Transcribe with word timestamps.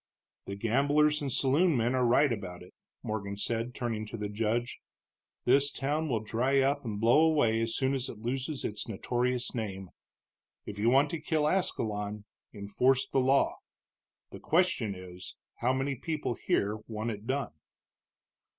"The 0.47 0.55
gamblers 0.55 1.21
and 1.21 1.31
saloon 1.31 1.77
men 1.77 1.93
are 1.93 2.03
right 2.03 2.33
about 2.33 2.63
it," 2.63 2.73
Morgan 3.03 3.37
said, 3.37 3.75
turning 3.75 4.07
to 4.07 4.17
the 4.17 4.29
judge; 4.29 4.79
"this 5.45 5.69
town 5.69 6.09
will 6.09 6.21
dry 6.23 6.59
up 6.59 6.83
and 6.83 6.99
blow 6.99 7.19
away 7.21 7.61
as 7.61 7.75
soon 7.75 7.93
as 7.93 8.09
it 8.09 8.17
loses 8.17 8.65
its 8.65 8.87
notorious 8.87 9.53
name. 9.53 9.91
If 10.65 10.79
you 10.79 10.89
want 10.89 11.11
to 11.11 11.21
kill 11.21 11.47
Ascalon, 11.47 12.25
enforce 12.51 13.07
the 13.09 13.19
law. 13.21 13.57
The 14.31 14.39
question 14.39 14.95
is, 14.95 15.35
how 15.57 15.71
many 15.71 15.93
people 15.93 16.33
here 16.33 16.79
want 16.87 17.11
it 17.11 17.27
done?" 17.27 17.53